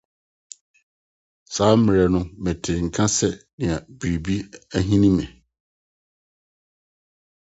[1.55, 4.35] Saa bere no metee nka sɛ nea biribi
[4.77, 5.25] ahini me.